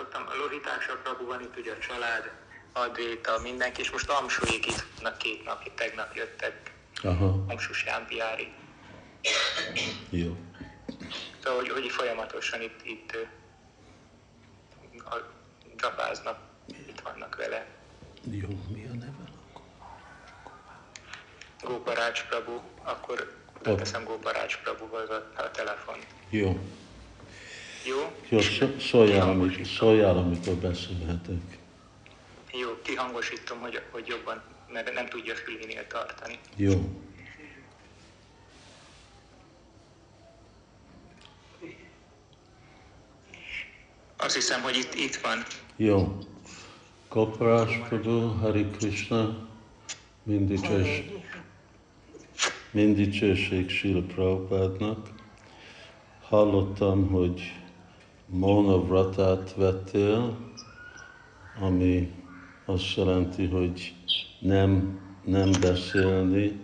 szoktam, 0.00 0.26
a 0.26 0.36
Lohitásra 0.36 0.96
Prabhu 1.02 1.26
van 1.26 1.40
itt 1.40 1.56
ugye 1.56 1.72
a 1.72 1.78
család, 1.78 2.30
Advéta, 2.72 3.38
mindenki, 3.42 3.80
és 3.80 3.90
most 3.90 4.10
Amsúék 4.10 4.66
itt 4.66 4.84
vannak 4.96 5.18
két 5.18 5.44
napig, 5.44 5.74
tegnap 5.74 6.14
jöttek, 6.14 6.72
Aha, 7.02 7.44
Amsus 7.48 7.84
Jámpiári. 7.84 8.52
jó. 10.10 10.36
Szóval, 11.42 11.58
hogy, 11.58 11.68
hogy 11.68 11.90
folyamatosan 11.90 12.60
itt, 12.60 12.80
itt 12.84 13.16
a, 15.04 15.16
dzsapáznak, 15.76 16.38
itt 16.66 17.00
vannak 17.00 17.36
vele. 17.36 17.66
Jó, 18.30 18.48
mi 18.68 18.86
a 18.86 18.94
neve? 18.94 19.24
Góparács 21.62 22.24
Prabhu, 22.24 22.60
akkor 22.82 23.36
leteszem 23.62 24.04
Góparács 24.04 24.58
Prabhuhoz 24.62 25.10
a, 25.10 25.30
a 25.36 25.50
telefon. 25.50 25.96
Jó. 26.28 26.60
Jó? 27.84 28.12
Jó, 28.28 28.40
szó- 28.40 28.78
szóljál, 28.80 29.28
amikor, 29.28 29.66
szóljál, 29.66 30.16
amikor 30.16 30.54
beszélhetek. 30.54 31.58
Jó, 32.52 32.68
kihangosítom, 32.82 33.60
hogy, 33.60 33.82
hogy 33.90 34.06
jobban, 34.06 34.42
mert 34.72 34.94
nem 34.94 35.06
tudja 35.06 35.34
fülénél 35.34 35.86
tartani. 35.86 36.38
Jó. 36.56 36.72
Azt 44.16 44.34
hiszem, 44.34 44.62
hogy 44.62 44.76
itt, 44.76 44.94
itt 44.94 45.16
van. 45.16 45.42
Jó. 45.76 46.18
Prabhu, 47.08 48.28
Hari 48.40 48.66
Krishna, 48.66 49.48
mindig 50.22 50.64
és 50.70 51.02
mind 52.70 52.96
dicsőség 52.96 53.70
Srila 53.70 54.02
Prabhupádnak. 54.02 55.08
Hallottam, 56.28 57.08
hogy 57.08 57.52
Mona 58.32 58.80
Vratát 58.82 59.54
vettél, 59.54 60.36
ami 61.60 62.12
azt 62.64 62.96
jelenti, 62.96 63.46
hogy 63.46 63.94
nem, 64.40 65.00
nem 65.24 65.50
beszélni. 65.60 66.60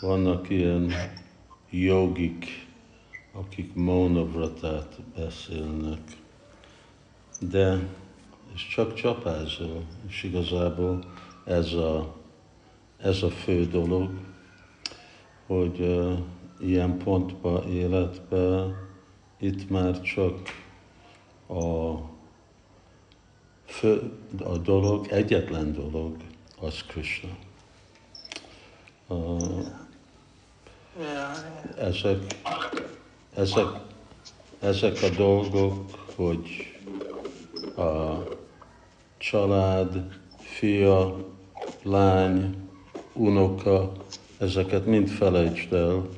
Vannak 0.00 0.50
ilyen 0.50 0.92
jogik, 1.70 2.66
akik 3.32 3.74
Mona 3.74 4.24
Vratát 4.24 5.00
beszélnek. 5.16 6.00
De 7.40 7.78
és 8.54 8.66
csak 8.68 8.94
csapázol, 8.94 9.82
és 10.08 10.22
igazából 10.22 11.04
ez 11.44 11.72
a, 11.72 12.14
ez 12.96 13.22
a 13.22 13.30
fő 13.30 13.66
dolog, 13.66 14.10
hogy 15.46 15.80
uh, 15.80 16.18
ilyen 16.60 16.98
pontba 16.98 17.64
életbe 17.68 18.66
itt 19.40 19.70
már 19.70 20.00
csak 20.00 20.64
a, 21.46 21.94
fő, 23.66 24.12
a 24.44 24.56
dolog, 24.58 25.06
egyetlen 25.10 25.72
dolog, 25.72 26.16
az 26.60 26.84
Krishna. 26.86 27.36
Ezek, 31.78 32.36
ezek, 33.34 33.66
ezek 34.60 35.02
a 35.02 35.08
dolgok, 35.16 35.90
hogy 36.14 36.48
a 37.76 38.22
család, 39.18 40.18
fia, 40.38 41.16
lány, 41.82 42.56
unoka, 43.12 43.92
ezeket 44.38 44.86
mind 44.86 45.08
felejtsd 45.08 45.72
el. 45.72 46.08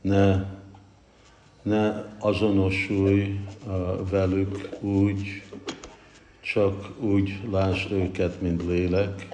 Ne, 0.00 0.44
ne 1.66 2.04
azonosulj 2.18 3.40
velük 4.10 4.68
úgy, 4.80 5.42
csak 6.40 7.00
úgy 7.00 7.40
lásd 7.50 7.92
őket, 7.92 8.40
mint 8.40 8.62
lélek, 8.62 9.28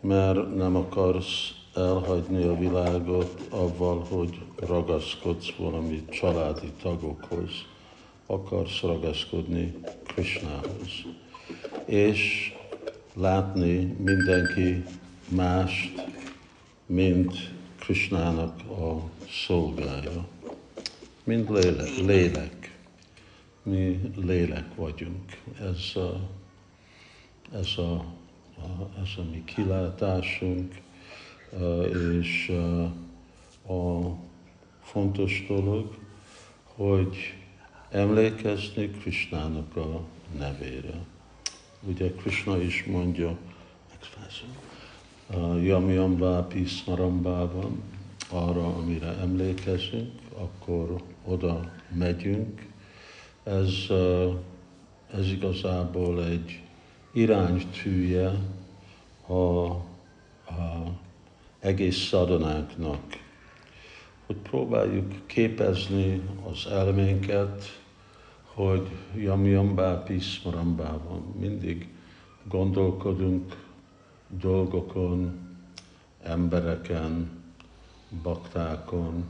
mert 0.00 0.56
nem 0.56 0.76
akarsz 0.76 1.54
elhagyni 1.74 2.42
a 2.42 2.58
világot 2.58 3.46
avval, 3.50 4.06
hogy 4.08 4.38
ragaszkodsz 4.56 5.50
valami 5.56 6.04
családi 6.10 6.72
tagokhoz. 6.82 7.50
Akarsz 8.26 8.80
ragaszkodni 8.80 9.74
Krishnához. 10.06 10.90
És 11.84 12.52
látni 13.14 13.96
mindenki 13.98 14.84
mást, 15.28 16.06
mint 16.86 17.34
Krishnának 17.78 18.60
a 18.60 19.00
szolgája. 19.46 20.26
Mint 21.30 21.48
lélek. 21.48 21.96
lélek. 21.96 22.78
Mi 23.62 24.00
lélek 24.16 24.74
vagyunk. 24.74 25.42
Ez 25.60 25.96
a, 25.96 26.30
ez 27.52 27.68
a, 27.76 27.92
a, 28.56 28.90
ez 29.02 29.08
a 29.16 29.22
mi 29.30 29.44
kilátásunk, 29.44 30.74
és 32.18 32.48
a 33.68 34.10
fontos 34.82 35.44
dolog, 35.48 35.94
hogy 36.64 37.16
emlékezni 37.90 38.90
Krishnának 38.90 39.76
a 39.76 40.00
nevére. 40.38 41.04
Ugye 41.82 42.10
Krishna 42.12 42.62
is 42.62 42.84
mondja, 42.84 43.38
Yam 45.62 46.18
Vápi 46.18 46.66
Smarambában, 46.66 47.82
arra, 48.28 48.76
amire 48.76 49.16
emlékezünk, 49.20 50.12
akkor 50.34 51.02
oda 51.24 51.72
megyünk. 51.94 52.66
Ez, 53.42 53.72
ö, 53.88 54.30
ez 55.12 55.30
igazából 55.30 56.24
egy 56.24 56.62
iránytűje 57.12 58.32
a, 59.26 59.34
a 59.34 60.92
egész 61.58 62.06
szadonánknak, 62.08 63.02
hogy 64.26 64.36
próbáljuk 64.36 65.26
képezni 65.26 66.22
az 66.50 66.66
elménket, 66.66 67.80
hogy 68.44 68.88
Bápi 69.74 70.18
Smarambában 70.18 71.34
mindig 71.38 71.88
gondolkodunk 72.48 73.68
dolgokon, 74.28 75.38
embereken, 76.22 77.30
baktákon, 78.22 79.24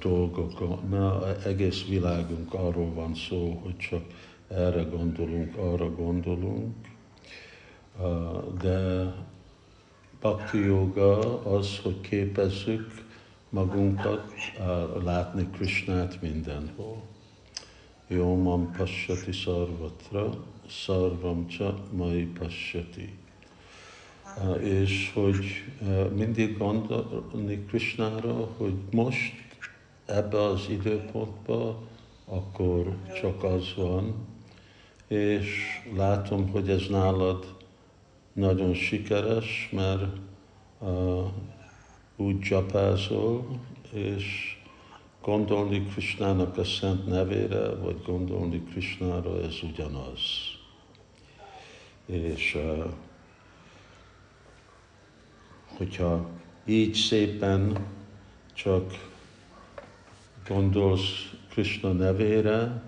dolgokon, 0.00 0.78
mert 0.90 1.46
egész 1.46 1.84
világunk 1.88 2.54
arról 2.54 2.92
van 2.94 3.14
szó, 3.14 3.60
hogy 3.62 3.76
csak 3.76 4.02
erre 4.48 4.82
gondolunk, 4.82 5.56
arra 5.56 5.94
gondolunk, 5.94 6.74
de 8.60 9.12
bhakti 10.20 10.58
yoga 10.58 11.42
az, 11.44 11.78
hogy 11.82 12.00
képezzük 12.00 13.04
magunkat 13.48 14.32
látni 15.04 15.48
Krishnát 15.50 16.22
mindenhol. 16.22 17.02
Jó 18.06 18.36
mam 18.36 18.72
pasyati 18.76 19.32
sarvatra, 19.32 20.30
sarvam 20.66 21.46
cha 21.46 21.78
mai 21.92 22.24
pasyati. 22.24 23.18
És 24.60 25.10
hogy 25.14 25.44
mindig 26.14 26.58
gondolni 26.58 27.64
Krishnára, 27.64 28.48
hogy 28.56 28.74
most 28.90 29.43
ebbe 30.06 30.42
az 30.42 30.66
időpontba, 30.68 31.82
akkor 32.24 32.96
csak 33.14 33.42
az 33.42 33.74
van, 33.76 34.14
és 35.08 35.64
látom, 35.96 36.48
hogy 36.48 36.70
ez 36.70 36.86
nálad 36.88 37.56
nagyon 38.32 38.74
sikeres, 38.74 39.68
mert 39.72 40.16
uh, 40.78 41.26
úgy 42.16 42.40
csapázol, 42.40 43.60
és 43.92 44.56
gondolni 45.22 45.86
Krishnának 45.86 46.56
a 46.56 46.64
szent 46.64 47.06
nevére, 47.06 47.74
vagy 47.74 48.02
gondolni 48.06 48.62
Krishnára, 48.62 49.42
ez 49.42 49.54
ugyanaz. 49.62 50.20
És 52.06 52.54
uh, 52.54 52.84
hogyha 55.76 56.28
így 56.64 56.94
szépen 56.94 57.86
csak 58.52 59.12
gondolsz 60.48 61.34
Krishna 61.48 61.92
nevére, 61.92 62.82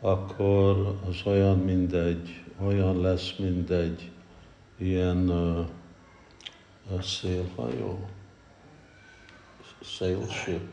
akkor 0.00 0.98
az 1.08 1.16
olyan 1.24 1.58
mindegy, 1.58 2.44
olyan 2.64 3.00
lesz, 3.00 3.34
mindegy 3.38 4.10
ilyen 4.76 5.30
uh, 5.30 7.02
szélhajó, 7.02 8.08
sailship, 9.80 10.68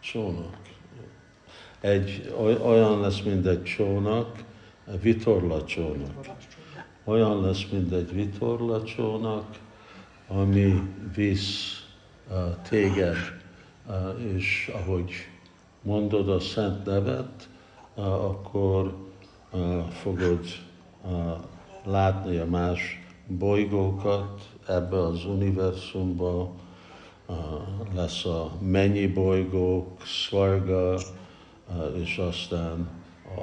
csónak. 0.00 0.56
Egy, 1.80 2.34
olyan 2.62 3.00
lesz, 3.00 3.20
mint 3.20 3.46
egy 3.46 3.62
csónak, 3.62 4.44
vitorlacsónak. 5.00 6.26
Olyan 7.04 7.40
lesz, 7.40 7.66
mint 7.70 7.92
egy 7.92 8.12
vitorlacsónak, 8.12 9.58
ami 10.28 10.82
visz 11.14 11.85
téged, 12.68 13.16
és 14.34 14.70
ahogy 14.74 15.10
mondod 15.82 16.28
a 16.28 16.40
szent 16.40 16.84
nevet, 16.84 17.48
akkor 17.94 18.96
fogod 20.02 20.44
látni 21.84 22.36
a 22.36 22.46
más 22.46 22.80
bolygókat 23.26 24.48
ebbe 24.66 25.02
az 25.02 25.24
univerzumba, 25.24 26.54
lesz 27.94 28.24
a 28.24 28.52
mennyi 28.60 29.06
bolygók, 29.06 30.02
szvarga, 30.04 30.98
és 31.94 32.18
aztán 32.18 32.88
a 33.24 33.40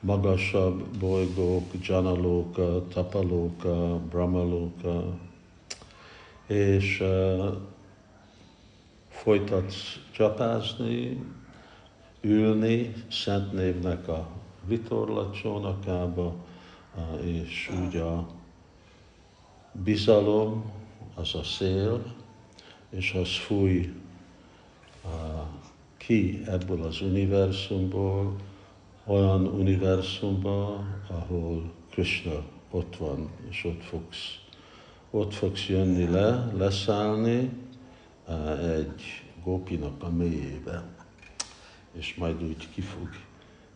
magasabb 0.00 0.98
bolygók, 0.98 1.64
Janalóka, 1.80 2.88
Tapalóka, 2.88 3.98
Brahmalóka, 3.98 5.04
és 6.46 7.02
folytatsz 9.24 9.98
csapázni, 10.10 11.24
ülni 12.20 12.92
Szent 13.10 13.52
Névnek 13.52 14.08
a 14.08 14.28
vitorlacsónakába, 14.66 16.34
és 17.22 17.70
úgy 17.84 17.96
a 17.96 18.26
bizalom, 19.72 20.72
az 21.14 21.34
a 21.34 21.42
szél, 21.42 22.14
és 22.90 23.12
az 23.12 23.36
fúj 23.36 23.92
ki 25.96 26.42
ebből 26.46 26.82
az 26.82 27.00
univerzumból, 27.00 28.36
olyan 29.06 29.46
univerzumba, 29.46 30.84
ahol 31.08 31.72
Krishna 31.90 32.42
ott 32.70 32.96
van, 32.96 33.30
és 33.50 33.64
ott 33.64 33.82
fogsz, 33.82 34.38
ott 35.10 35.34
fogsz 35.34 35.66
jönni 35.68 36.08
le, 36.08 36.52
leszállni 36.56 37.62
egy 38.78 39.02
gópinak 39.42 40.02
a 40.02 40.10
mélyébe, 40.10 40.82
és 41.92 42.14
majd 42.14 42.42
úgy 42.42 42.70
ki 42.70 42.80
fog 42.80 43.08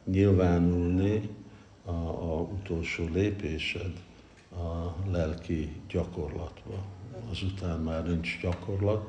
nyilvánulni 0.04 1.28
a, 1.84 1.90
a 1.90 2.40
utolsó 2.40 3.04
lépésed 3.12 3.92
a 4.50 4.94
lelki 5.10 5.72
gyakorlatba. 5.88 6.84
Azután 7.30 7.80
már 7.80 8.06
nincs 8.06 8.40
gyakorlat, 8.40 9.08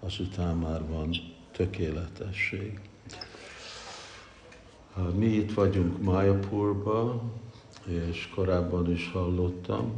azután 0.00 0.56
már 0.56 0.88
van 0.88 1.14
tökéletesség. 1.52 2.80
Mi 5.14 5.26
itt 5.26 5.54
vagyunk 5.54 6.02
Mayapurba, 6.02 7.22
és 7.86 8.28
korábban 8.34 8.90
is 8.90 9.10
hallottam 9.12 9.92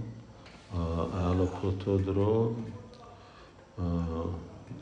a 0.74 1.16
állapotodról. 1.16 2.56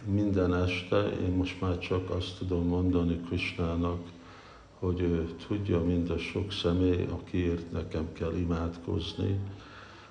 Minden 0.04 0.54
este 0.54 1.08
én 1.08 1.32
most 1.32 1.60
már 1.60 1.78
csak 1.78 2.10
azt 2.10 2.38
tudom 2.38 2.66
mondani 2.66 3.20
Krishnának, 3.26 4.00
hogy 4.78 5.00
ő 5.00 5.34
tudja 5.46 5.84
mind 5.84 6.10
a 6.10 6.18
sok 6.18 6.52
személy, 6.52 7.06
akiért 7.10 7.72
nekem 7.72 8.12
kell 8.12 8.34
imádkozni, 8.36 9.38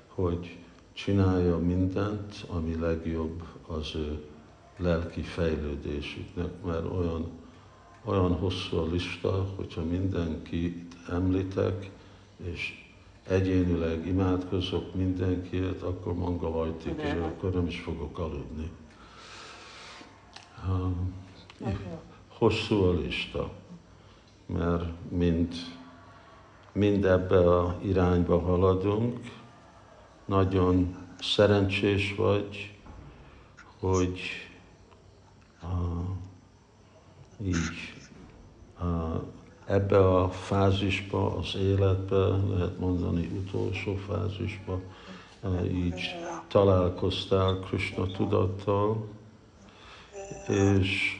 hogy 0.07 0.57
csinálja 0.93 1.57
mindent, 1.57 2.45
ami 2.47 2.75
legjobb 2.79 3.43
az 3.67 3.91
ő 3.95 4.23
lelki 4.77 5.21
fejlődésüknek, 5.21 6.51
mert 6.65 6.85
olyan, 6.91 7.25
olyan 8.03 8.33
hosszú 8.33 8.77
a 8.77 8.87
lista, 8.91 9.45
hogyha 9.55 9.83
mindenkit 9.83 10.95
említek, 11.09 11.91
és 12.43 12.85
egyénileg 13.27 14.07
imádkozok 14.07 14.95
mindenkiért, 14.95 15.81
akkor 15.81 16.13
manga 16.13 16.51
vajtik, 16.51 17.01
és 17.03 17.11
akkor 17.11 17.51
nem 17.51 17.67
is 17.67 17.79
fogok 17.79 18.19
aludni. 18.19 18.69
Hosszú 22.27 22.83
a 22.83 22.93
lista, 22.93 23.49
mert 24.45 24.83
mind, 25.09 25.53
mind 26.71 27.05
ebbe 27.05 27.57
a 27.57 27.77
irányba 27.81 28.39
haladunk, 28.39 29.19
nagyon 30.25 30.95
szerencsés 31.19 32.15
vagy, 32.15 32.77
hogy 33.79 34.19
uh, 35.63 36.09
így 37.47 37.93
uh, 38.81 39.21
ebbe 39.65 40.17
a 40.17 40.29
fázisba, 40.29 41.37
az 41.37 41.55
életbe, 41.55 42.17
lehet 42.27 42.79
mondani 42.79 43.25
utolsó 43.25 43.95
fázisba, 43.95 44.79
uh, 45.43 45.73
így 45.73 46.15
találkoztál 46.47 47.59
Krishna 47.59 48.07
tudattal, 48.07 49.07
és, 50.47 51.19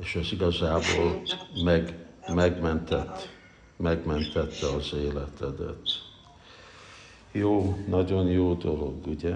és 0.00 0.14
ez 0.14 0.32
igazából 0.32 1.22
meg, 1.64 2.06
megmentett, 2.28 3.28
megmentette 3.76 4.66
az 4.76 4.94
életedet. 4.94 5.80
Jó, 7.32 7.78
nagyon 7.88 8.26
jó 8.26 8.54
dolog, 8.54 9.06
ugye, 9.06 9.34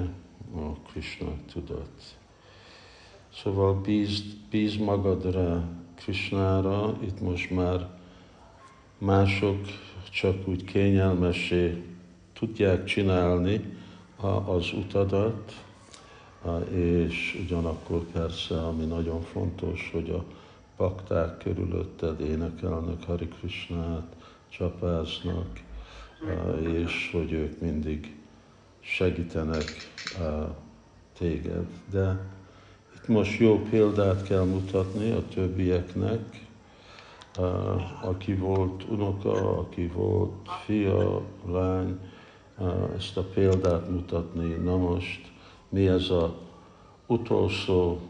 a 0.55 0.73
Krishna 0.91 1.33
tudat. 1.53 2.17
Szóval 3.35 3.75
bíz, 3.75 4.23
bíz 4.51 4.77
magadra 4.77 5.69
Krishnára, 5.95 6.97
itt 7.03 7.21
most 7.21 7.51
már 7.51 7.89
mások 8.99 9.59
csak 10.11 10.49
úgy 10.49 10.65
kényelmesé 10.65 11.83
tudják 12.33 12.85
csinálni 12.85 13.77
az 14.47 14.73
utadat, 14.73 15.68
és 16.71 17.41
ugyanakkor 17.45 18.05
persze, 18.05 18.61
ami 18.61 18.85
nagyon 18.85 19.23
fontos, 19.23 19.91
hogy 19.93 20.11
a 20.11 20.25
bakták 20.77 21.39
körülötted 21.39 22.21
énekelnek 22.21 23.05
Hari 23.05 23.29
Krishnát, 23.29 24.17
csapáznak, 24.49 25.61
és 26.63 27.11
hogy 27.13 27.33
ők 27.33 27.61
mindig 27.61 28.17
segítenek 28.81 29.65
téged. 31.19 31.67
De 31.91 32.31
itt 32.95 33.09
most 33.09 33.41
jó 33.41 33.63
példát 33.71 34.23
kell 34.23 34.45
mutatni 34.45 35.11
a 35.11 35.23
többieknek, 35.35 36.47
aki 38.03 38.35
volt 38.35 38.85
unoka, 38.89 39.59
aki 39.59 39.87
volt 39.87 40.49
fia, 40.65 41.23
lány, 41.47 41.99
ezt 42.97 43.17
a 43.17 43.23
példát 43.23 43.91
mutatni. 43.91 44.53
Na 44.53 44.77
most 44.77 45.33
mi 45.69 45.87
ez 45.87 46.11
a 46.11 46.35
utolsó 47.07 48.01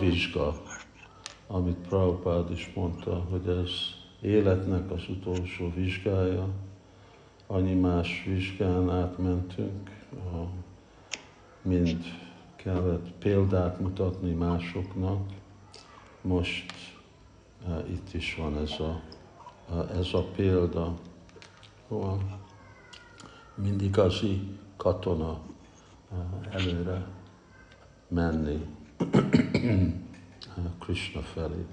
vizsga, 0.00 0.62
amit 1.46 1.76
Prabhupád 1.88 2.50
is 2.50 2.72
mondta, 2.74 3.26
hogy 3.30 3.48
ez 3.48 3.70
életnek 4.20 4.90
az 4.90 5.02
utolsó 5.08 5.72
vizsgája, 5.74 6.48
annyi 7.46 7.74
más 7.74 8.24
vizsgán 8.26 8.90
átmentünk, 8.90 9.90
mind 11.62 12.04
kellett 12.56 13.10
példát 13.18 13.80
mutatni 13.80 14.32
másoknak. 14.32 15.20
Most 16.20 16.72
uh, 17.66 17.90
itt 17.90 18.14
is 18.14 18.34
van 18.34 18.58
ez 18.58 18.80
a, 18.80 19.00
uh, 19.70 19.98
ez 19.98 20.12
a 20.12 20.22
példa, 20.36 20.94
hol 21.88 22.40
mind 23.54 23.82
igazi 23.82 24.58
katona 24.76 25.40
előre 26.50 27.06
menni 28.08 28.66
Krishna 30.78 31.20
felé. 31.20 31.66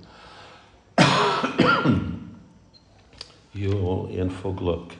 Jó, 3.51 4.07
én 4.07 4.29
foglak, 4.29 4.95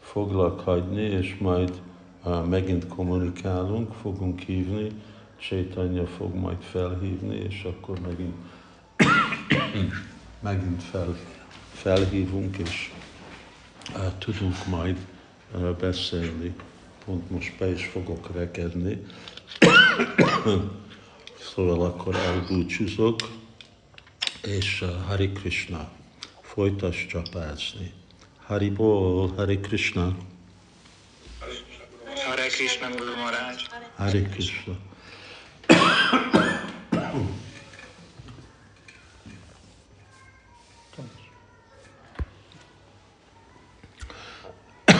foglak 0.00 0.60
hagyni, 0.60 1.02
és 1.02 1.36
majd 1.40 1.80
uh, 2.24 2.46
megint 2.46 2.86
kommunikálunk, 2.86 3.92
fogunk 3.92 4.40
hívni, 4.40 4.90
Csaitanya 5.36 6.06
fog 6.06 6.34
majd 6.34 6.60
felhívni, 6.60 7.36
és 7.36 7.62
akkor 7.62 7.98
megint, 8.00 8.34
megint 10.40 10.82
fel, 10.82 11.16
felhívunk, 11.72 12.56
és 12.56 12.92
uh, 13.94 14.18
tudunk 14.18 14.66
majd 14.66 15.06
uh, 15.54 15.76
beszélni. 15.76 16.54
Pont 17.04 17.30
most 17.30 17.58
be 17.58 17.70
is 17.70 17.84
fogok 17.84 18.32
rekedni. 18.34 19.02
szóval 21.54 21.84
akkor 21.84 22.14
elbúcsúzok, 22.14 23.18
és 24.42 24.82
uh, 24.82 25.06
Hari 25.06 25.32
Krishna, 25.32 25.90
folytass 26.40 27.06
csapázni. 27.06 27.92
Hari 28.46 28.70
Bol, 28.70 29.32
Hari 29.36 29.58
Krishna. 29.60 30.16
Hare 32.26 32.46
Krishna 32.46 32.88
Guru 32.88 33.14
Maharaj. 33.16 33.66
Hare 33.96 34.22
Krishna. 34.22 34.89